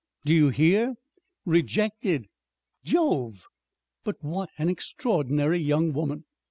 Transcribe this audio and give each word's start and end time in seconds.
Do 0.25 0.33
you 0.33 0.49
hear? 0.49 0.95
Rejected! 1.45 2.25
Jove! 2.83 3.45
But 4.03 4.15
what 4.23 4.49
an 4.57 4.67
extraordinary 4.67 5.59
young 5.59 5.93
woman!" 5.93 6.25